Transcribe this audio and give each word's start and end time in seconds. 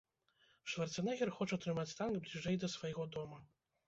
Шварцэнегер 0.71 1.29
хоча 1.35 1.59
трымаць 1.65 1.95
танк 1.99 2.17
бліжэй 2.23 2.57
да 2.65 2.71
свайго 2.77 3.07
дома. 3.17 3.39